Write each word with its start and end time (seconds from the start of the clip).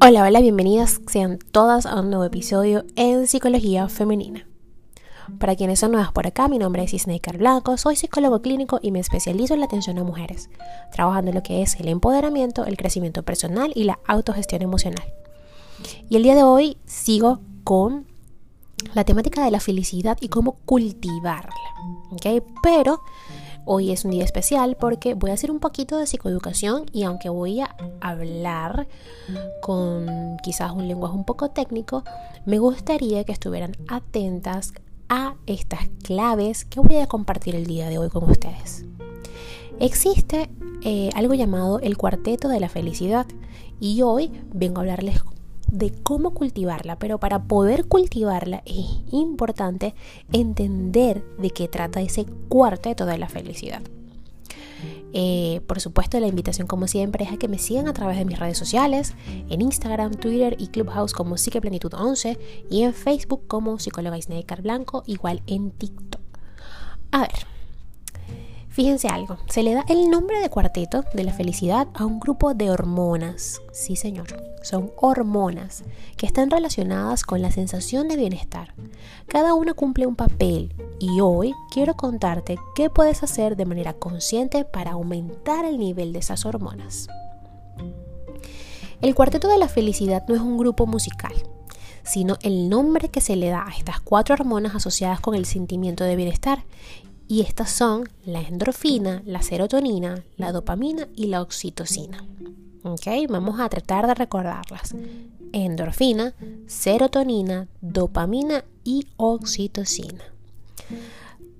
Hola, 0.00 0.24
hola, 0.24 0.40
bienvenidas 0.40 1.00
sean 1.06 1.38
todas 1.38 1.86
a 1.86 2.00
un 2.00 2.10
nuevo 2.10 2.24
episodio 2.24 2.84
en 2.96 3.26
Psicología 3.26 3.88
Femenina. 3.88 4.46
Para 5.38 5.56
quienes 5.56 5.78
son 5.78 5.92
nuevas 5.92 6.12
por 6.12 6.26
acá, 6.26 6.48
mi 6.48 6.58
nombre 6.58 6.82
es 6.82 6.92
Isneikar 6.92 7.38
Blanco, 7.38 7.76
soy 7.76 7.96
psicólogo 7.96 8.42
clínico 8.42 8.80
y 8.82 8.90
me 8.90 8.98
especializo 8.98 9.54
en 9.54 9.60
la 9.60 9.66
atención 9.66 9.98
a 9.98 10.04
mujeres, 10.04 10.50
trabajando 10.92 11.30
en 11.30 11.36
lo 11.36 11.42
que 11.42 11.62
es 11.62 11.78
el 11.80 11.88
empoderamiento, 11.88 12.66
el 12.66 12.76
crecimiento 12.76 13.22
personal 13.22 13.72
y 13.74 13.84
la 13.84 13.98
autogestión 14.06 14.62
emocional. 14.62 15.04
Y 16.08 16.16
el 16.16 16.24
día 16.24 16.34
de 16.34 16.42
hoy 16.42 16.76
sigo 16.84 17.40
con 17.62 18.06
la 18.94 19.04
temática 19.04 19.44
de 19.44 19.50
la 19.50 19.60
felicidad 19.60 20.18
y 20.20 20.28
cómo 20.28 20.58
cultivarla, 20.66 21.54
¿ok? 22.10 22.44
Pero 22.62 23.00
Hoy 23.66 23.92
es 23.92 24.04
un 24.04 24.10
día 24.10 24.24
especial 24.24 24.76
porque 24.78 25.14
voy 25.14 25.30
a 25.30 25.34
hacer 25.34 25.50
un 25.50 25.58
poquito 25.58 25.96
de 25.96 26.06
psicoeducación 26.06 26.84
y 26.92 27.04
aunque 27.04 27.30
voy 27.30 27.60
a 27.60 27.74
hablar 28.02 28.86
con 29.62 30.36
quizás 30.42 30.72
un 30.72 30.86
lenguaje 30.86 31.16
un 31.16 31.24
poco 31.24 31.50
técnico, 31.50 32.04
me 32.44 32.58
gustaría 32.58 33.24
que 33.24 33.32
estuvieran 33.32 33.74
atentas 33.88 34.74
a 35.08 35.36
estas 35.46 35.88
claves 36.02 36.66
que 36.66 36.80
voy 36.80 36.96
a 36.96 37.06
compartir 37.06 37.54
el 37.54 37.66
día 37.66 37.88
de 37.88 37.96
hoy 37.96 38.10
con 38.10 38.28
ustedes. 38.28 38.84
Existe 39.80 40.50
eh, 40.82 41.08
algo 41.14 41.32
llamado 41.32 41.80
el 41.80 41.96
cuarteto 41.96 42.48
de 42.48 42.60
la 42.60 42.68
felicidad 42.68 43.26
y 43.80 44.02
hoy 44.02 44.30
vengo 44.52 44.78
a 44.78 44.82
hablarles 44.82 45.22
de 45.70 45.90
cómo 45.90 46.34
cultivarla, 46.34 46.98
pero 46.98 47.18
para 47.18 47.44
poder 47.44 47.86
cultivarla 47.86 48.62
es 48.66 48.86
importante 49.12 49.94
entender 50.32 51.24
de 51.38 51.50
qué 51.50 51.68
trata 51.68 52.00
ese 52.00 52.26
cuarteto 52.48 53.06
de 53.06 53.18
la 53.18 53.28
felicidad. 53.28 53.82
Eh, 55.16 55.60
por 55.68 55.80
supuesto, 55.80 56.18
la 56.18 56.26
invitación, 56.26 56.66
como 56.66 56.88
siempre, 56.88 57.24
es 57.24 57.32
a 57.32 57.36
que 57.36 57.46
me 57.46 57.58
sigan 57.58 57.86
a 57.86 57.92
través 57.92 58.18
de 58.18 58.24
mis 58.24 58.38
redes 58.38 58.58
sociales, 58.58 59.14
en 59.48 59.62
Instagram, 59.62 60.14
Twitter 60.14 60.56
y 60.58 60.66
Clubhouse 60.66 61.12
como 61.12 61.36
Psiqueplenitud 61.36 61.94
11 61.94 62.36
y 62.68 62.82
en 62.82 62.92
Facebook 62.92 63.46
como 63.46 63.78
Psicóloga 63.78 64.18
Isneikar 64.18 64.62
Blanco, 64.62 65.04
igual 65.06 65.42
en 65.46 65.70
TikTok. 65.70 66.20
A 67.12 67.20
ver, 67.20 67.53
Fíjense 68.74 69.06
algo, 69.06 69.36
se 69.48 69.62
le 69.62 69.72
da 69.72 69.84
el 69.88 70.10
nombre 70.10 70.40
de 70.40 70.50
cuarteto 70.50 71.04
de 71.14 71.22
la 71.22 71.32
felicidad 71.32 71.86
a 71.94 72.04
un 72.04 72.18
grupo 72.18 72.54
de 72.54 72.72
hormonas. 72.72 73.62
Sí, 73.70 73.94
señor, 73.94 74.26
son 74.64 74.90
hormonas 74.96 75.84
que 76.16 76.26
están 76.26 76.50
relacionadas 76.50 77.22
con 77.22 77.40
la 77.40 77.52
sensación 77.52 78.08
de 78.08 78.16
bienestar. 78.16 78.74
Cada 79.28 79.54
una 79.54 79.74
cumple 79.74 80.08
un 80.08 80.16
papel 80.16 80.74
y 80.98 81.20
hoy 81.20 81.52
quiero 81.70 81.94
contarte 81.94 82.58
qué 82.74 82.90
puedes 82.90 83.22
hacer 83.22 83.54
de 83.54 83.64
manera 83.64 83.92
consciente 83.92 84.64
para 84.64 84.90
aumentar 84.90 85.64
el 85.64 85.78
nivel 85.78 86.12
de 86.12 86.18
esas 86.18 86.44
hormonas. 86.44 87.06
El 89.00 89.14
cuarteto 89.14 89.46
de 89.46 89.58
la 89.58 89.68
felicidad 89.68 90.24
no 90.26 90.34
es 90.34 90.40
un 90.40 90.58
grupo 90.58 90.84
musical, 90.86 91.34
sino 92.02 92.38
el 92.42 92.68
nombre 92.68 93.08
que 93.08 93.20
se 93.20 93.36
le 93.36 93.50
da 93.50 93.68
a 93.68 93.76
estas 93.76 94.00
cuatro 94.00 94.34
hormonas 94.34 94.74
asociadas 94.74 95.20
con 95.20 95.36
el 95.36 95.46
sentimiento 95.46 96.02
de 96.02 96.16
bienestar 96.16 96.64
y 97.26 97.40
estas 97.40 97.70
son 97.70 98.08
la 98.24 98.40
endorfina, 98.40 99.22
la 99.24 99.42
serotonina, 99.42 100.24
la 100.36 100.52
dopamina 100.52 101.08
y 101.14 101.26
la 101.26 101.42
oxitocina. 101.42 102.24
Vamos 103.30 103.60
a 103.60 103.68
tratar 103.70 104.06
de 104.06 104.14
recordarlas. 104.14 104.94
Endorfina, 105.52 106.34
serotonina, 106.66 107.68
dopamina 107.80 108.64
y 108.84 109.06
oxitocina. 109.16 110.22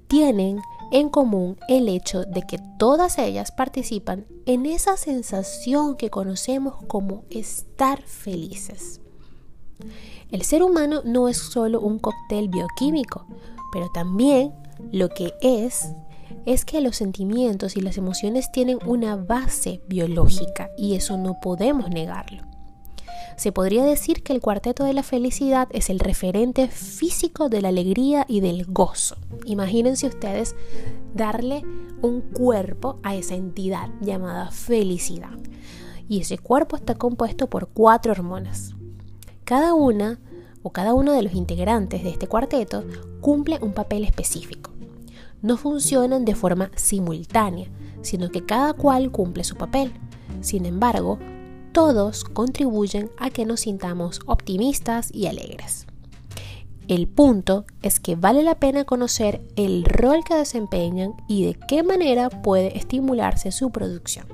Tienen 0.06 0.60
en 0.92 1.08
común 1.08 1.56
el 1.68 1.88
hecho 1.88 2.24
de 2.24 2.42
que 2.42 2.58
todas 2.78 3.18
ellas 3.18 3.52
participan 3.52 4.26
en 4.44 4.66
esa 4.66 4.98
sensación 4.98 5.96
que 5.96 6.10
conocemos 6.10 6.74
como 6.86 7.24
estar 7.30 8.02
felices. 8.02 9.00
El 10.30 10.42
ser 10.42 10.62
humano 10.62 11.00
no 11.04 11.28
es 11.28 11.38
solo 11.38 11.80
un 11.80 11.98
cóctel 11.98 12.48
bioquímico, 12.48 13.26
pero 13.72 13.88
también 13.94 14.52
lo 14.92 15.08
que 15.08 15.34
es 15.40 15.92
es 16.46 16.64
que 16.64 16.80
los 16.80 16.96
sentimientos 16.96 17.76
y 17.76 17.80
las 17.80 17.96
emociones 17.96 18.50
tienen 18.52 18.78
una 18.86 19.16
base 19.16 19.80
biológica 19.88 20.70
y 20.76 20.94
eso 20.94 21.16
no 21.16 21.40
podemos 21.40 21.90
negarlo. 21.90 22.42
Se 23.36 23.50
podría 23.50 23.84
decir 23.84 24.22
que 24.22 24.32
el 24.32 24.40
cuarteto 24.40 24.84
de 24.84 24.92
la 24.92 25.02
felicidad 25.02 25.68
es 25.72 25.90
el 25.90 25.98
referente 25.98 26.68
físico 26.68 27.48
de 27.48 27.62
la 27.62 27.68
alegría 27.68 28.24
y 28.28 28.40
del 28.40 28.64
gozo. 28.66 29.16
Imagínense 29.44 30.06
ustedes 30.06 30.54
darle 31.14 31.62
un 32.00 32.20
cuerpo 32.20 33.00
a 33.02 33.16
esa 33.16 33.34
entidad 33.34 33.88
llamada 34.00 34.50
felicidad. 34.50 35.38
Y 36.08 36.20
ese 36.20 36.38
cuerpo 36.38 36.76
está 36.76 36.94
compuesto 36.94 37.48
por 37.48 37.68
cuatro 37.68 38.12
hormonas. 38.12 38.74
Cada 39.44 39.74
una 39.74 40.20
o 40.64 40.70
cada 40.70 40.94
uno 40.94 41.12
de 41.12 41.22
los 41.22 41.34
integrantes 41.34 42.02
de 42.02 42.10
este 42.10 42.26
cuarteto 42.26 42.84
cumple 43.20 43.58
un 43.60 43.72
papel 43.72 44.02
específico. 44.02 44.72
No 45.42 45.58
funcionan 45.58 46.24
de 46.24 46.34
forma 46.34 46.70
simultánea, 46.74 47.68
sino 48.00 48.30
que 48.30 48.44
cada 48.44 48.72
cual 48.72 49.12
cumple 49.12 49.44
su 49.44 49.56
papel. 49.56 49.92
Sin 50.40 50.64
embargo, 50.64 51.18
todos 51.72 52.24
contribuyen 52.24 53.10
a 53.18 53.28
que 53.28 53.44
nos 53.44 53.60
sintamos 53.60 54.20
optimistas 54.26 55.10
y 55.12 55.26
alegres. 55.26 55.86
El 56.88 57.08
punto 57.08 57.66
es 57.82 58.00
que 58.00 58.16
vale 58.16 58.42
la 58.42 58.58
pena 58.58 58.84
conocer 58.84 59.42
el 59.56 59.84
rol 59.84 60.24
que 60.24 60.34
desempeñan 60.34 61.12
y 61.28 61.44
de 61.44 61.58
qué 61.68 61.82
manera 61.82 62.30
puede 62.30 62.78
estimularse 62.78 63.52
su 63.52 63.70
producción. 63.70 64.26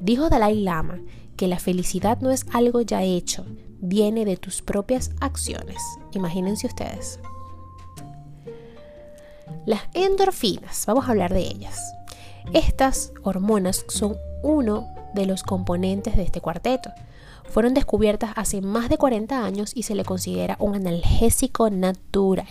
Dijo 0.00 0.28
Dalai 0.28 0.60
Lama 0.60 1.00
que 1.36 1.48
la 1.48 1.58
felicidad 1.58 2.20
no 2.20 2.30
es 2.30 2.46
algo 2.52 2.80
ya 2.80 3.02
hecho, 3.02 3.46
viene 3.80 4.24
de 4.24 4.36
tus 4.36 4.62
propias 4.62 5.10
acciones. 5.20 5.78
Imagínense 6.12 6.66
ustedes. 6.66 7.20
Las 9.66 9.82
endorfinas, 9.94 10.84
vamos 10.86 11.06
a 11.06 11.10
hablar 11.10 11.32
de 11.34 11.40
ellas. 11.40 11.78
Estas 12.52 13.12
hormonas 13.22 13.84
son 13.88 14.16
uno 14.42 14.88
de 15.14 15.26
los 15.26 15.42
componentes 15.42 16.16
de 16.16 16.22
este 16.22 16.40
cuarteto. 16.40 16.90
Fueron 17.48 17.74
descubiertas 17.74 18.32
hace 18.36 18.60
más 18.60 18.88
de 18.88 18.96
40 18.96 19.44
años 19.44 19.72
y 19.74 19.82
se 19.82 19.94
le 19.94 20.04
considera 20.04 20.56
un 20.60 20.76
analgésico 20.76 21.68
natural. 21.68 22.46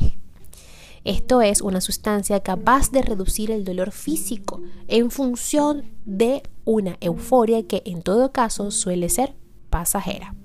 Esto 1.05 1.41
es 1.41 1.61
una 1.61 1.79
sustancia 1.79 2.41
capaz 2.41 2.91
de 2.91 3.01
reducir 3.01 3.51
el 3.51 3.63
dolor 3.63 3.91
físico 3.91 4.61
en 4.87 5.09
función 5.09 5.85
de 6.05 6.43
una 6.65 6.97
euforia 6.99 7.65
que 7.65 7.81
en 7.85 8.01
todo 8.01 8.33
caso 8.33 8.69
suele 8.71 9.07
ser 9.07 9.33
pasajera. 9.69 10.35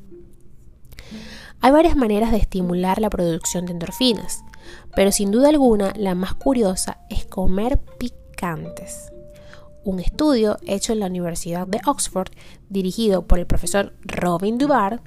Hay 1.64 1.72
varias 1.72 1.96
maneras 1.96 2.30
de 2.30 2.36
estimular 2.36 3.00
la 3.00 3.08
producción 3.08 3.64
de 3.64 3.72
endorfinas, 3.72 4.44
pero 4.94 5.10
sin 5.10 5.30
duda 5.30 5.48
alguna 5.48 5.94
la 5.96 6.14
más 6.14 6.34
curiosa 6.34 6.98
es 7.08 7.24
comer 7.24 7.80
picantes. 7.96 9.10
Un 9.82 9.98
estudio 9.98 10.58
hecho 10.66 10.92
en 10.92 11.00
la 11.00 11.06
Universidad 11.06 11.66
de 11.66 11.80
Oxford, 11.86 12.28
dirigido 12.68 13.26
por 13.26 13.38
el 13.38 13.46
profesor 13.46 13.94
Robin 14.02 14.58
Dubar, 14.58 15.00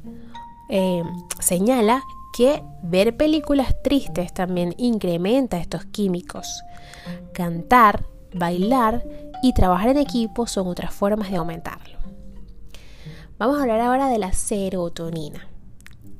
eh, 0.72 1.04
señala 1.40 2.02
que 2.36 2.64
ver 2.82 3.16
películas 3.16 3.76
tristes 3.84 4.34
también 4.34 4.74
incrementa 4.80 5.60
estos 5.60 5.86
químicos. 5.86 6.64
Cantar, 7.34 8.04
bailar 8.34 9.04
y 9.44 9.54
trabajar 9.54 9.90
en 9.90 9.98
equipo 9.98 10.48
son 10.48 10.66
otras 10.66 10.92
formas 10.92 11.30
de 11.30 11.38
aumentarlo. 11.38 12.00
Vamos 13.38 13.60
a 13.60 13.62
hablar 13.62 13.80
ahora 13.80 14.10
de 14.10 14.18
la 14.18 14.34
serotonina. 14.34 15.48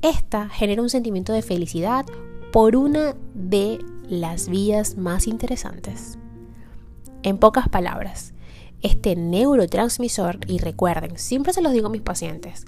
Esta 0.02 0.48
genera 0.48 0.82
un 0.82 0.90
sentimiento 0.90 1.32
de 1.32 1.42
felicidad 1.42 2.06
por 2.52 2.76
una 2.76 3.14
de 3.34 3.78
las 4.08 4.48
vías 4.48 4.96
más 4.96 5.26
interesantes. 5.26 6.18
En 7.22 7.38
pocas 7.38 7.68
palabras, 7.68 8.32
este 8.80 9.16
neurotransmisor, 9.16 10.38
y 10.46 10.58
recuerden, 10.58 11.18
siempre 11.18 11.52
se 11.52 11.62
los 11.62 11.72
digo 11.72 11.88
a 11.88 11.90
mis 11.90 12.02
pacientes, 12.02 12.64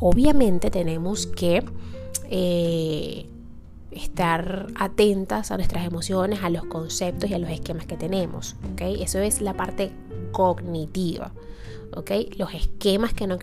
obviamente 0.00 0.70
tenemos 0.70 1.28
que 1.28 1.64
eh, 2.28 3.30
estar 3.92 4.66
atentas 4.74 5.52
a 5.52 5.56
nuestras 5.56 5.86
emociones, 5.86 6.40
a 6.42 6.50
los 6.50 6.64
conceptos 6.64 7.30
y 7.30 7.34
a 7.34 7.38
los 7.38 7.50
esquemas 7.50 7.86
que 7.86 7.96
tenemos. 7.96 8.56
¿okay? 8.72 9.00
Eso 9.02 9.20
es 9.20 9.40
la 9.40 9.54
parte 9.54 9.92
cognitiva. 10.32 11.32
Los 12.36 12.54
esquemas 12.54 13.14
que 13.14 13.26
nos, 13.26 13.38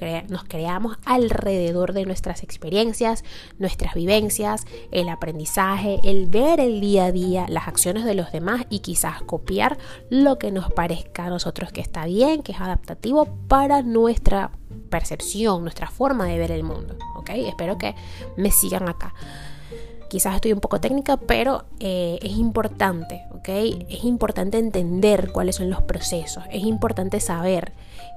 creamos 0.48 0.98
alrededor 1.06 1.94
de 1.94 2.06
nuestras 2.06 2.44
experiencias, 2.44 3.24
nuestras 3.58 3.96
vivencias, 3.96 4.66
el 4.92 5.10
aprendizaje, 5.10 6.00
el 6.04 6.28
ver 6.28 6.60
el 6.60 6.80
día 6.80 7.06
a 7.06 7.12
día, 7.12 7.46
las 7.50 7.68
acciones 7.68 8.06
de 8.06 8.14
los 8.14 8.32
demás 8.32 8.66
y 8.70 8.80
quizás 8.80 9.22
copiar 9.24 9.78
lo 10.10 10.38
que 10.38 10.52
nos 10.52 10.72
parezca 10.72 11.26
a 11.26 11.30
nosotros 11.30 11.72
que 11.72 11.82
está 11.82 12.06
bien, 12.06 12.44
que 12.44 12.52
es 12.52 12.62
adaptativo 12.62 13.28
para 13.48 13.82
nuestra 13.82 14.52
percepción, 14.90 15.64
nuestra 15.64 15.88
forma 15.88 16.26
de 16.26 16.38
ver 16.38 16.52
el 16.52 16.64
mundo, 16.64 16.96
Espero 17.28 17.78
que 17.78 17.96
me 18.38 18.52
sigan 18.52 18.88
acá. 18.88 19.14
Quizás 20.10 20.36
estoy 20.36 20.54
un 20.54 20.60
poco 20.60 20.80
técnica, 20.80 21.18
pero 21.18 21.66
eh, 21.80 22.20
es 22.22 22.34
importante, 22.34 23.24
Es 23.46 24.04
importante 24.04 24.58
entender 24.58 25.32
cuáles 25.32 25.58
son 25.58 25.70
los 25.70 25.82
procesos, 25.84 26.44
es 26.52 26.64
importante 26.64 27.20
saber 27.20 27.74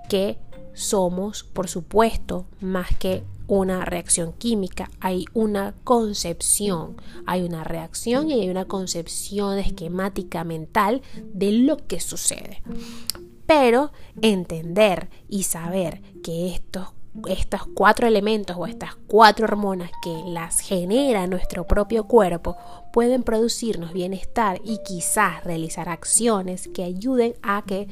que 0.08 0.38
somos, 0.73 1.43
por 1.43 1.69
supuesto, 1.69 2.46
más 2.61 2.94
que 2.96 3.25
una 3.49 3.84
reacción 3.84 4.32
química, 4.32 4.90
hay 5.00 5.25
una 5.32 5.75
concepción, 5.84 6.96
hay 7.26 7.43
una 7.43 7.64
reacción 7.64 8.31
y 8.31 8.34
hay 8.34 8.50
una 8.50 8.67
concepción 8.67 9.58
esquemática 9.58 10.44
mental 10.44 11.02
de 11.32 11.52
lo 11.52 11.76
que 11.87 12.00
sucede. 12.00 12.62
Pero 13.46 13.93
entender 14.20 15.08
y 15.28 15.44
saber 15.44 16.02
que 16.23 16.52
estos 16.52 16.88
estos 17.28 17.62
cuatro 17.74 18.06
elementos 18.06 18.56
o 18.58 18.66
estas 18.66 18.94
cuatro 19.06 19.44
hormonas 19.44 19.90
que 20.02 20.22
las 20.26 20.60
genera 20.60 21.26
nuestro 21.26 21.66
propio 21.66 22.04
cuerpo 22.04 22.56
pueden 22.92 23.22
producirnos 23.22 23.92
bienestar 23.92 24.60
y 24.64 24.78
quizás 24.84 25.44
realizar 25.44 25.88
acciones 25.88 26.68
que 26.68 26.84
ayuden 26.84 27.34
a 27.42 27.62
que 27.66 27.88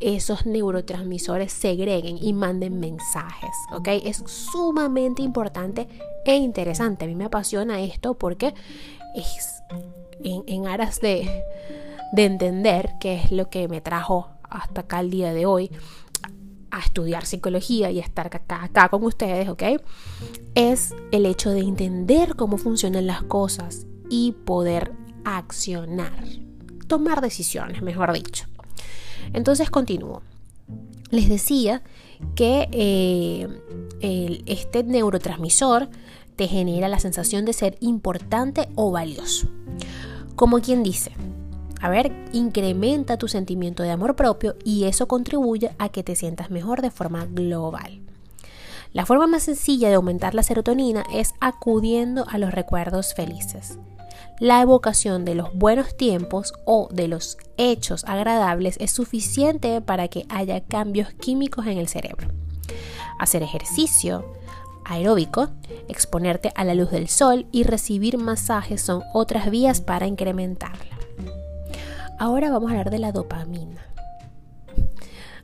esos 0.00 0.46
neurotransmisores 0.46 1.52
segreguen 1.52 2.18
y 2.20 2.32
manden 2.32 2.80
mensajes, 2.80 3.50
¿ok? 3.72 3.88
Es 4.04 4.22
sumamente 4.26 5.22
importante 5.22 5.86
e 6.24 6.36
interesante. 6.36 7.04
A 7.04 7.08
mí 7.08 7.14
me 7.14 7.26
apasiona 7.26 7.80
esto 7.80 8.14
porque 8.14 8.54
es 9.14 9.62
en, 10.22 10.66
aras 10.66 11.00
de, 11.00 11.44
de 12.12 12.24
entender 12.24 12.92
qué 12.98 13.14
es 13.16 13.30
lo 13.30 13.50
que 13.50 13.68
me 13.68 13.80
trajo 13.80 14.30
hasta 14.42 14.82
acá 14.82 15.00
el 15.00 15.10
día 15.10 15.32
de 15.32 15.46
hoy 15.46 15.70
a 16.70 16.80
estudiar 16.80 17.26
psicología 17.26 17.90
y 17.90 17.98
a 18.00 18.02
estar 18.02 18.26
acá, 18.26 18.88
con 18.88 19.04
ustedes, 19.04 19.48
¿ok? 19.48 19.62
Es 20.54 20.94
el 21.10 21.26
hecho 21.26 21.50
de 21.50 21.60
entender 21.60 22.36
cómo 22.36 22.58
funcionan 22.58 23.06
las 23.06 23.22
cosas 23.22 23.86
y 24.08 24.32
poder 24.44 24.92
accionar, 25.24 26.24
tomar 26.86 27.20
decisiones, 27.20 27.82
mejor 27.82 28.12
dicho. 28.12 28.46
Entonces 29.32 29.70
continúo. 29.70 30.22
Les 31.10 31.28
decía 31.28 31.82
que 32.34 32.68
eh, 32.72 34.42
este 34.46 34.84
neurotransmisor 34.84 35.88
te 36.36 36.48
genera 36.48 36.88
la 36.88 36.98
sensación 36.98 37.44
de 37.44 37.52
ser 37.52 37.76
importante 37.80 38.68
o 38.74 38.90
valioso. 38.90 39.48
Como 40.36 40.60
quien 40.60 40.82
dice, 40.82 41.12
a 41.80 41.88
ver, 41.88 42.12
incrementa 42.32 43.16
tu 43.16 43.26
sentimiento 43.26 43.82
de 43.82 43.90
amor 43.90 44.14
propio 44.16 44.56
y 44.64 44.84
eso 44.84 45.08
contribuye 45.08 45.70
a 45.78 45.88
que 45.88 46.02
te 46.02 46.14
sientas 46.14 46.50
mejor 46.50 46.82
de 46.82 46.90
forma 46.90 47.26
global. 47.26 48.00
La 48.92 49.06
forma 49.06 49.26
más 49.26 49.44
sencilla 49.44 49.88
de 49.88 49.94
aumentar 49.94 50.34
la 50.34 50.42
serotonina 50.42 51.04
es 51.12 51.34
acudiendo 51.40 52.26
a 52.28 52.38
los 52.38 52.52
recuerdos 52.52 53.14
felices. 53.14 53.78
La 54.40 54.60
evocación 54.60 55.24
de 55.24 55.34
los 55.34 55.54
buenos 55.54 55.96
tiempos 55.96 56.52
o 56.64 56.88
de 56.92 57.08
los 57.08 57.38
hechos 57.56 58.04
agradables 58.04 58.76
es 58.80 58.90
suficiente 58.90 59.80
para 59.80 60.08
que 60.08 60.26
haya 60.28 60.60
cambios 60.62 61.12
químicos 61.14 61.66
en 61.66 61.78
el 61.78 61.88
cerebro. 61.88 62.28
Hacer 63.18 63.42
ejercicio 63.42 64.24
aeróbico, 64.84 65.50
exponerte 65.88 66.52
a 66.56 66.64
la 66.64 66.74
luz 66.74 66.90
del 66.90 67.08
sol 67.08 67.46
y 67.52 67.62
recibir 67.62 68.18
masajes 68.18 68.82
son 68.82 69.02
otras 69.14 69.50
vías 69.50 69.80
para 69.80 70.06
incrementarla. 70.06 70.99
Ahora 72.20 72.50
vamos 72.50 72.68
a 72.68 72.72
hablar 72.72 72.90
de 72.90 72.98
la 72.98 73.12
dopamina. 73.12 73.80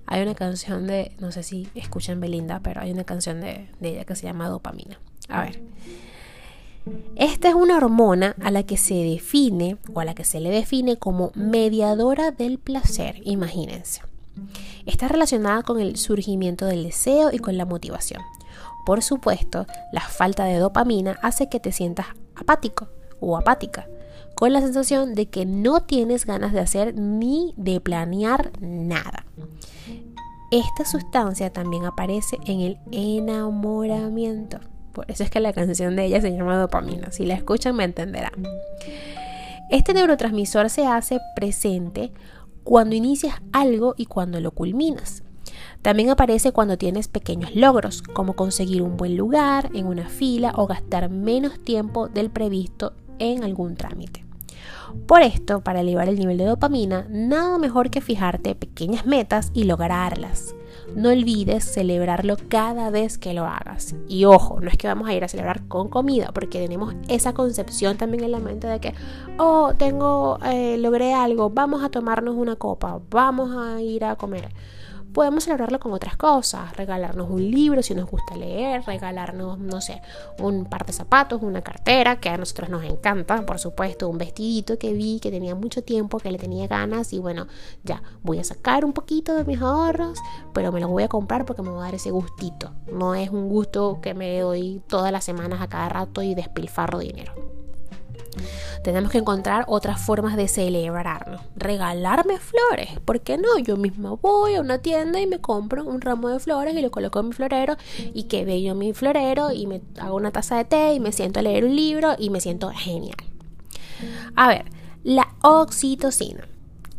Hay 0.04 0.20
una 0.20 0.34
canción 0.34 0.86
de, 0.86 1.16
no 1.18 1.32
sé 1.32 1.42
si 1.42 1.70
escuchan 1.74 2.20
Belinda, 2.20 2.60
pero 2.60 2.82
hay 2.82 2.92
una 2.92 3.04
canción 3.04 3.40
de, 3.40 3.70
ella 3.80 4.04
que 4.04 4.14
se 4.14 4.26
llama 4.26 4.50
Dopamina. 4.50 5.00
A 5.30 5.40
ver, 5.40 5.62
esta 7.16 7.48
es 7.48 7.54
una 7.54 7.78
hormona 7.78 8.36
a 8.42 8.50
la 8.50 8.62
que 8.64 8.76
se 8.76 8.92
define 8.92 9.78
o 9.94 10.00
a 10.00 10.04
la 10.04 10.14
que 10.14 10.24
se 10.24 10.38
le 10.38 10.50
define 10.50 10.98
como 10.98 11.32
mediadora 11.34 12.30
del 12.30 12.58
placer, 12.58 13.22
imagínense. 13.24 14.02
Está 14.84 15.08
relacionada 15.08 15.62
con 15.62 15.80
el 15.80 15.96
surgimiento 15.96 16.66
del 16.66 16.84
deseo 16.84 17.32
y 17.32 17.38
con 17.38 17.56
la 17.56 17.64
motivación. 17.64 18.20
Por 18.84 19.02
supuesto, 19.02 19.64
la 19.92 20.02
falta 20.02 20.44
de 20.44 20.58
dopamina 20.58 21.18
hace 21.22 21.48
que 21.48 21.58
te 21.58 21.72
sientas 21.72 22.08
apático 22.34 22.88
o 23.18 23.38
apática, 23.38 23.88
con 24.36 24.52
la 24.52 24.60
sensación 24.60 25.14
de 25.14 25.28
que 25.30 25.46
no 25.46 25.80
tienes 25.80 26.26
ganas 26.26 26.52
de 26.52 26.60
hacer 26.60 26.94
ni 26.94 27.54
de 27.56 27.80
planear 27.80 28.52
nada. 28.60 29.24
Esta 30.52 30.84
sustancia 30.84 31.50
también 31.52 31.86
aparece 31.86 32.38
en 32.44 32.60
el 32.60 32.78
enamoramiento. 32.92 34.60
Por 34.92 35.10
eso 35.10 35.24
es 35.24 35.30
que 35.30 35.40
la 35.40 35.54
canción 35.54 35.96
de 35.96 36.04
ella 36.04 36.20
se 36.20 36.30
llama 36.30 36.58
dopamina. 36.58 37.10
Si 37.10 37.24
la 37.24 37.34
escuchan 37.34 37.74
me 37.74 37.84
entenderán. 37.84 38.46
Este 39.70 39.94
neurotransmisor 39.94 40.68
se 40.70 40.86
hace 40.86 41.18
presente 41.34 42.12
cuando 42.62 42.94
inicias 42.94 43.36
algo 43.52 43.94
y 43.96 44.04
cuando 44.04 44.38
lo 44.40 44.50
culminas. 44.50 45.22
También 45.80 46.10
aparece 46.10 46.52
cuando 46.52 46.76
tienes 46.76 47.08
pequeños 47.08 47.56
logros, 47.56 48.02
como 48.02 48.34
conseguir 48.34 48.82
un 48.82 48.98
buen 48.98 49.16
lugar 49.16 49.70
en 49.72 49.86
una 49.86 50.08
fila 50.08 50.52
o 50.56 50.66
gastar 50.66 51.08
menos 51.08 51.58
tiempo 51.64 52.08
del 52.08 52.30
previsto 52.30 52.92
en 53.18 53.42
algún 53.42 53.76
trámite. 53.76 54.25
Por 55.06 55.22
esto, 55.22 55.60
para 55.60 55.80
elevar 55.80 56.08
el 56.08 56.18
nivel 56.18 56.38
de 56.38 56.46
dopamina, 56.46 57.06
nada 57.10 57.58
mejor 57.58 57.90
que 57.90 58.00
fijarte 58.00 58.54
pequeñas 58.54 59.06
metas 59.06 59.50
y 59.54 59.64
lograrlas 59.64 60.54
no 60.94 61.10
olvides 61.10 61.64
celebrarlo 61.64 62.36
cada 62.48 62.90
vez 62.90 63.18
que 63.18 63.34
lo 63.34 63.44
hagas. 63.44 63.94
Y 64.08 64.24
ojo, 64.24 64.60
no 64.60 64.68
es 64.68 64.76
que 64.76 64.86
vamos 64.86 65.08
a 65.08 65.14
ir 65.14 65.24
a 65.24 65.28
celebrar 65.28 65.66
con 65.68 65.88
comida, 65.88 66.30
porque 66.32 66.60
tenemos 66.60 66.94
esa 67.08 67.34
concepción 67.34 67.96
también 67.96 68.24
en 68.24 68.32
la 68.32 68.38
mente 68.38 68.66
de 68.66 68.80
que, 68.80 68.94
oh, 69.38 69.74
tengo, 69.76 70.38
eh, 70.44 70.76
logré 70.78 71.12
algo, 71.14 71.50
vamos 71.50 71.82
a 71.82 71.90
tomarnos 71.90 72.36
una 72.36 72.56
copa, 72.56 73.00
vamos 73.10 73.56
a 73.56 73.80
ir 73.80 74.04
a 74.04 74.16
comer 74.16 74.48
podemos 75.16 75.44
celebrarlo 75.44 75.80
con 75.80 75.94
otras 75.94 76.14
cosas, 76.18 76.76
regalarnos 76.76 77.30
un 77.30 77.50
libro 77.50 77.82
si 77.82 77.94
nos 77.94 78.04
gusta 78.04 78.36
leer, 78.36 78.82
regalarnos, 78.84 79.58
no 79.58 79.80
sé, 79.80 80.02
un 80.38 80.66
par 80.66 80.84
de 80.84 80.92
zapatos, 80.92 81.40
una 81.40 81.62
cartera, 81.62 82.20
que 82.20 82.28
a 82.28 82.36
nosotros 82.36 82.68
nos 82.68 82.84
encanta, 82.84 83.46
por 83.46 83.58
supuesto, 83.58 84.10
un 84.10 84.18
vestidito 84.18 84.78
que 84.78 84.92
vi 84.92 85.18
que 85.18 85.30
tenía 85.30 85.54
mucho 85.54 85.82
tiempo, 85.82 86.18
que 86.18 86.30
le 86.30 86.36
tenía 86.36 86.66
ganas 86.66 87.14
y 87.14 87.18
bueno, 87.18 87.46
ya, 87.82 88.02
voy 88.22 88.40
a 88.40 88.44
sacar 88.44 88.84
un 88.84 88.92
poquito 88.92 89.34
de 89.34 89.44
mis 89.44 89.62
ahorros, 89.62 90.18
pero 90.52 90.70
me 90.70 90.80
lo 90.80 90.88
voy 90.88 91.04
a 91.04 91.08
comprar 91.08 91.46
porque 91.46 91.62
me 91.62 91.70
va 91.70 91.78
a 91.78 91.84
dar 91.84 91.94
ese 91.94 92.10
gustito. 92.10 92.74
No 92.92 93.14
es 93.14 93.30
un 93.30 93.48
gusto 93.48 94.00
que 94.02 94.12
me 94.12 94.38
doy 94.40 94.82
todas 94.86 95.12
las 95.12 95.24
semanas 95.24 95.62
a 95.62 95.68
cada 95.68 95.88
rato 95.88 96.20
y 96.20 96.34
despilfarro 96.34 96.98
dinero. 96.98 97.45
Tenemos 98.82 99.10
que 99.10 99.18
encontrar 99.18 99.64
otras 99.68 100.00
formas 100.00 100.36
de 100.36 100.48
celebrarnos. 100.48 101.40
Regalarme 101.56 102.38
flores. 102.38 102.98
¿Por 103.04 103.20
qué 103.20 103.38
no? 103.38 103.58
Yo 103.58 103.76
misma 103.76 104.14
voy 104.14 104.54
a 104.54 104.60
una 104.60 104.78
tienda 104.78 105.20
y 105.20 105.26
me 105.26 105.40
compro 105.40 105.84
un 105.84 106.00
ramo 106.00 106.28
de 106.28 106.38
flores 106.38 106.74
y 106.74 106.82
lo 106.82 106.90
coloco 106.90 107.20
en 107.20 107.28
mi 107.28 107.32
florero 107.32 107.76
y 108.14 108.24
que 108.24 108.44
bello 108.44 108.74
mi 108.74 108.92
florero 108.92 109.52
y 109.52 109.66
me 109.66 109.82
hago 109.98 110.16
una 110.16 110.30
taza 110.30 110.56
de 110.56 110.64
té 110.64 110.94
y 110.94 111.00
me 111.00 111.12
siento 111.12 111.40
a 111.40 111.42
leer 111.42 111.64
un 111.64 111.74
libro 111.74 112.14
y 112.18 112.30
me 112.30 112.40
siento 112.40 112.70
genial. 112.70 113.16
A 114.34 114.48
ver, 114.48 114.64
la 115.02 115.28
oxitocina 115.42 116.46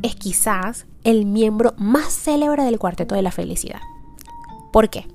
es 0.01 0.15
quizás 0.15 0.85
el 1.03 1.25
miembro 1.25 1.73
más 1.77 2.13
célebre 2.13 2.63
del 2.63 2.79
cuarteto 2.79 3.15
de 3.15 3.21
la 3.21 3.31
felicidad. 3.31 3.79
¿Por 4.71 4.89
qué? 4.89 5.07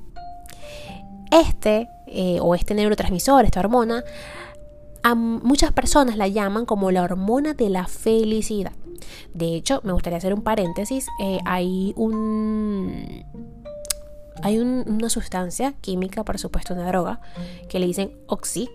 Este 1.31 1.89
eh, 2.15 2.39
o 2.43 2.55
este 2.55 2.75
neurotransmisor, 2.75 3.45
esta 3.45 3.61
hormona, 3.61 4.05
a 5.03 5.15
muchas 5.15 5.73
personas 5.73 6.17
la 6.17 6.29
llaman 6.29 6.67
como 6.67 6.91
la 6.91 7.03
hormona 7.03 7.55
de 7.55 7.69
la 7.69 7.87
felicidad. 7.87 8.73
De 9.35 9.55
hecho, 9.57 9.81
me 9.85 9.93
gustaría 9.93 10.19
hacer 10.19 10.35
un 10.35 10.43
paréntesis. 10.43 11.07
Eh, 11.21 11.41
hay 11.45 11.93
un. 11.97 13.25
Hay 14.45 14.59
una 14.59 15.09
sustancia 15.09 15.75
química, 15.81 16.25
por 16.25 16.37
supuesto, 16.39 16.75
una 16.75 16.89
droga, 16.89 17.21
que 17.69 17.79
le 17.79 17.87
dicen 17.87 18.17
oxi, 18.27 18.69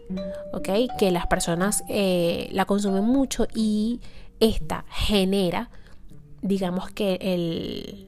¿ok? 0.54 0.70
Que 0.98 1.12
las 1.12 1.28
personas 1.28 1.84
eh, 1.90 2.48
la 2.54 2.64
consumen 2.64 3.04
mucho 3.04 3.48
y 3.54 4.00
esta 4.40 4.86
genera, 4.90 5.70
digamos 6.42 6.92
que 6.92 7.18
el, 7.20 8.08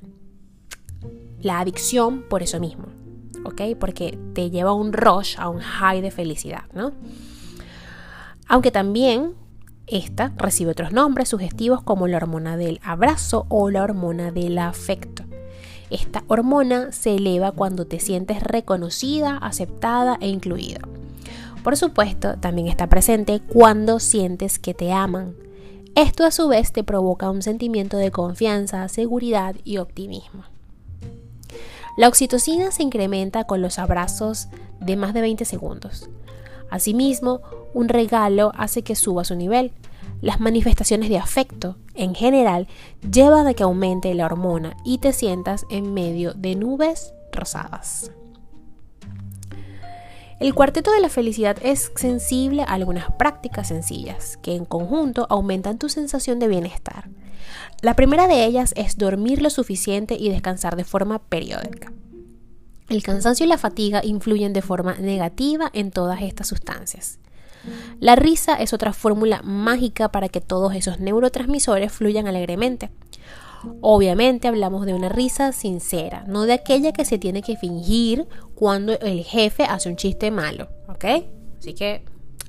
la 1.41 1.59
adicción 1.59 2.23
por 2.29 2.43
eso 2.43 2.61
mismo, 2.61 2.85
¿ok? 3.43 3.61
Porque 3.77 4.17
te 4.33 4.49
lleva 4.51 4.69
a 4.69 4.73
un 4.73 4.93
rush, 4.93 5.35
a 5.37 5.49
un 5.49 5.59
high 5.59 5.99
de 5.99 6.11
felicidad, 6.11 6.63
¿no? 6.73 6.93
Aunque 8.49 8.71
también 8.71 9.35
esta 9.87 10.33
recibe 10.37 10.71
otros 10.71 10.91
nombres 10.91 11.29
sugestivos 11.29 11.81
como 11.81 12.07
la 12.07 12.17
hormona 12.17 12.57
del 12.57 12.79
abrazo 12.83 13.45
o 13.47 13.69
la 13.69 13.83
hormona 13.83 14.31
del 14.31 14.57
afecto. 14.57 15.23
Esta 15.89 16.23
hormona 16.27 16.91
se 16.91 17.15
eleva 17.15 17.51
cuando 17.51 17.87
te 17.87 17.99
sientes 17.99 18.43
reconocida, 18.43 19.37
aceptada 19.37 20.17
e 20.21 20.27
incluida. 20.27 20.81
Por 21.63 21.77
supuesto, 21.77 22.37
también 22.37 22.67
está 22.67 22.87
presente 22.87 23.39
cuando 23.39 23.99
sientes 23.99 24.59
que 24.59 24.73
te 24.73 24.91
aman. 24.91 25.35
Esto 25.95 26.25
a 26.25 26.31
su 26.31 26.47
vez 26.47 26.71
te 26.71 26.83
provoca 26.83 27.31
un 27.31 27.41
sentimiento 27.41 27.97
de 27.97 28.11
confianza, 28.11 28.87
seguridad 28.87 29.55
y 29.63 29.77
optimismo. 29.77 30.43
La 31.97 32.07
oxitocina 32.07 32.71
se 32.71 32.83
incrementa 32.83 33.43
con 33.45 33.61
los 33.61 33.79
abrazos 33.79 34.47
de 34.79 34.95
más 34.95 35.13
de 35.13 35.21
20 35.21 35.45
segundos. 35.45 36.09
Asimismo, 36.69 37.41
un 37.73 37.89
regalo 37.89 38.51
hace 38.55 38.83
que 38.83 38.95
suba 38.95 39.23
su 39.23 39.35
nivel. 39.35 39.71
Las 40.21 40.39
manifestaciones 40.39 41.09
de 41.09 41.17
afecto, 41.17 41.77
en 41.95 42.13
general, 42.13 42.67
llevan 43.09 43.47
a 43.47 43.53
que 43.53 43.63
aumente 43.63 44.13
la 44.13 44.25
hormona 44.25 44.75
y 44.83 44.97
te 44.97 45.13
sientas 45.13 45.65
en 45.69 45.93
medio 45.93 46.33
de 46.33 46.55
nubes 46.55 47.13
rosadas. 47.31 48.11
El 50.39 50.53
cuarteto 50.53 50.91
de 50.91 51.01
la 51.01 51.09
felicidad 51.09 51.57
es 51.63 51.91
sensible 51.95 52.61
a 52.61 52.73
algunas 52.73 53.11
prácticas 53.11 53.67
sencillas 53.67 54.37
que 54.37 54.55
en 54.55 54.63
conjunto 54.63 55.27
aumentan 55.29 55.77
tu 55.77 55.89
sensación 55.89 56.39
de 56.39 56.47
bienestar. 56.47 57.09
La 57.81 57.93
primera 57.93 58.27
de 58.27 58.45
ellas 58.45 58.73
es 58.77 58.97
dormir 58.97 59.41
lo 59.41 59.49
suficiente 59.49 60.15
y 60.15 60.29
descansar 60.29 60.77
de 60.77 60.85
forma 60.85 61.19
periódica. 61.19 61.91
El 62.89 63.03
cansancio 63.03 63.45
y 63.45 63.49
la 63.49 63.57
fatiga 63.57 64.01
influyen 64.03 64.51
de 64.51 64.61
forma 64.61 64.95
negativa 64.95 65.69
en 65.73 65.91
todas 65.91 66.21
estas 66.21 66.47
sustancias. 66.47 67.19
La 67.99 68.15
risa 68.15 68.55
es 68.55 68.73
otra 68.73 68.93
fórmula 68.93 69.41
mágica 69.43 70.09
para 70.09 70.29
que 70.29 70.41
todos 70.41 70.73
esos 70.73 70.99
neurotransmisores 70.99 71.91
fluyan 71.91 72.27
alegremente. 72.27 72.89
Obviamente 73.81 74.47
hablamos 74.47 74.85
de 74.85 74.93
una 74.93 75.09
risa 75.09 75.51
sincera, 75.51 76.23
no 76.27 76.43
de 76.43 76.53
aquella 76.53 76.93
que 76.93 77.03
se 77.05 77.17
tiene 77.17 77.41
que 77.41 77.57
fingir 77.57 78.27
cuando 78.55 78.97
el 78.99 79.23
jefe 79.23 79.65
hace 79.65 79.89
un 79.89 79.97
chiste 79.97 80.31
malo, 80.31 80.69
¿ok? 80.87 81.05
Así 81.59 81.73
que 81.73 82.05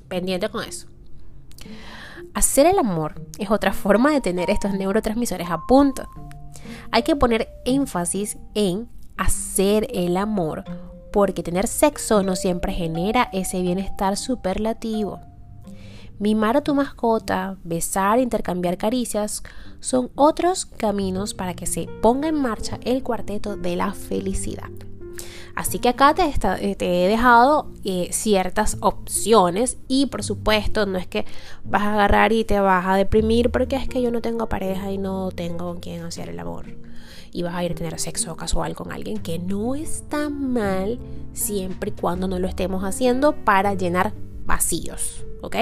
pendiente 0.07 0.49
con 0.49 0.63
eso. 0.63 0.87
Hacer 2.33 2.65
el 2.65 2.79
amor 2.79 3.27
es 3.37 3.51
otra 3.51 3.73
forma 3.73 4.11
de 4.11 4.21
tener 4.21 4.49
estos 4.49 4.73
neurotransmisores 4.73 5.49
a 5.49 5.67
punto. 5.67 6.07
Hay 6.91 7.03
que 7.03 7.17
poner 7.17 7.49
énfasis 7.65 8.37
en 8.55 8.87
hacer 9.21 9.87
el 9.93 10.17
amor, 10.17 10.63
porque 11.11 11.43
tener 11.43 11.67
sexo 11.67 12.23
no 12.23 12.35
siempre 12.35 12.73
genera 12.73 13.29
ese 13.31 13.61
bienestar 13.61 14.17
superlativo. 14.17 15.19
Mimar 16.17 16.57
a 16.57 16.61
tu 16.61 16.75
mascota, 16.75 17.57
besar, 17.63 18.19
intercambiar 18.19 18.77
caricias 18.77 19.43
son 19.79 20.11
otros 20.15 20.65
caminos 20.65 21.33
para 21.33 21.55
que 21.55 21.65
se 21.65 21.87
ponga 22.01 22.27
en 22.27 22.35
marcha 22.35 22.79
el 22.83 23.01
cuarteto 23.01 23.57
de 23.57 23.75
la 23.75 23.93
felicidad. 23.93 24.69
Así 25.55 25.79
que 25.79 25.89
acá 25.89 26.13
te, 26.13 26.23
eh, 26.23 26.75
he 26.79 27.07
dejado 27.07 27.71
eh, 27.83 28.09
ciertas 28.11 28.77
opciones 28.79 29.77
y 29.87 30.05
por 30.05 30.23
supuesto 30.23 30.85
no 30.85 30.97
es 30.97 31.07
que 31.07 31.25
vas 31.63 31.81
a 31.81 31.93
agarrar 31.93 32.31
y 32.31 32.45
te 32.45 32.59
vas 32.59 32.85
a 32.87 32.95
deprimir 32.95 33.51
porque 33.51 33.75
es 33.75 33.89
que 33.89 34.01
yo 34.01 34.11
no 34.11 34.21
tengo 34.21 34.47
pareja 34.47 34.91
y 34.91 34.97
no 34.97 35.31
tengo 35.31 35.65
con 35.65 35.79
quien 35.79 36.03
hacer 36.03 36.29
el 36.29 36.39
amor 36.39 36.90
y 37.31 37.43
vas 37.43 37.55
a 37.55 37.63
ir 37.63 37.71
a 37.71 37.75
tener 37.75 37.99
sexo 37.99 38.35
casual 38.35 38.75
con 38.75 38.91
alguien 38.91 39.17
que 39.17 39.39
no 39.39 39.75
está 39.75 40.29
mal 40.29 40.99
siempre 41.33 41.91
y 41.91 41.99
cuando 41.99 42.27
no 42.27 42.39
lo 42.39 42.47
estemos 42.47 42.83
haciendo 42.83 43.33
para 43.43 43.73
llenar 43.73 44.13
vacíos. 44.45 45.25
¿ok? 45.41 45.55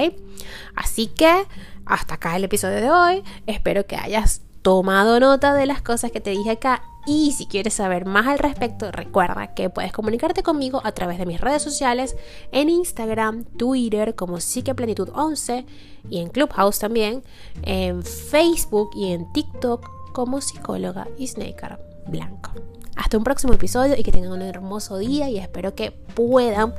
Así 0.74 1.06
que 1.06 1.46
hasta 1.84 2.14
acá 2.14 2.36
el 2.36 2.44
episodio 2.44 2.76
de 2.76 2.90
hoy. 2.90 3.22
Espero 3.46 3.86
que 3.86 3.96
hayas 3.96 4.42
tomado 4.62 5.18
nota 5.20 5.54
de 5.54 5.66
las 5.66 5.82
cosas 5.82 6.12
que 6.12 6.20
te 6.20 6.30
dije 6.30 6.50
acá 6.50 6.82
y 7.06 7.32
si 7.32 7.46
quieres 7.46 7.74
saber 7.74 8.04
más 8.04 8.26
al 8.26 8.38
respecto, 8.38 8.92
recuerda 8.92 9.54
que 9.54 9.70
puedes 9.70 9.90
comunicarte 9.90 10.42
conmigo 10.42 10.82
a 10.84 10.92
través 10.92 11.18
de 11.18 11.24
mis 11.24 11.40
redes 11.40 11.62
sociales, 11.62 12.14
en 12.52 12.68
Instagram, 12.68 13.44
Twitter 13.44 14.14
como 14.14 14.36
Psiqueplenitud11 14.36 15.64
y 16.10 16.18
en 16.18 16.28
Clubhouse 16.28 16.78
también, 16.78 17.22
en 17.62 18.02
Facebook 18.02 18.90
y 18.94 19.12
en 19.12 19.32
TikTok 19.32 19.99
como 20.12 20.40
psicóloga 20.40 21.08
y 21.18 21.26
Snaker 21.26 21.78
Blanco. 22.06 22.52
Hasta 22.96 23.16
un 23.16 23.24
próximo 23.24 23.52
episodio 23.52 23.94
y 23.96 24.02
que 24.02 24.12
tengan 24.12 24.32
un 24.32 24.42
hermoso 24.42 24.98
día 24.98 25.28
y 25.30 25.38
espero 25.38 25.74
que 25.74 25.90
puedan 25.90 26.74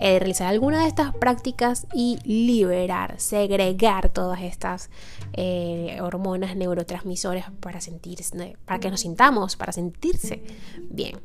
eh, 0.00 0.18
realizar 0.20 0.46
alguna 0.46 0.82
de 0.82 0.88
estas 0.88 1.12
prácticas 1.12 1.86
y 1.92 2.18
liberar, 2.22 3.18
segregar 3.18 4.10
todas 4.10 4.42
estas 4.42 4.90
eh, 5.32 5.98
hormonas 6.00 6.54
neurotransmisores 6.54 7.46
para 7.60 7.80
sentirse, 7.80 8.56
para 8.64 8.78
que 8.78 8.90
nos 8.90 9.00
sintamos, 9.00 9.56
para 9.56 9.72
sentirse 9.72 10.44
bien. 10.88 11.18